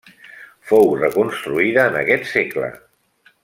Fou 0.69 0.89
reconstruïda 1.01 1.85
en 1.93 1.99
aquest 2.01 2.27
segle. 2.33 2.75